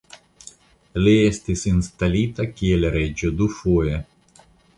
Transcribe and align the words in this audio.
Li 1.03 1.13
estis 1.25 1.65
instalita 1.73 2.47
kiel 2.55 2.89
reĝo 2.97 3.33
dufoje. 3.45 4.03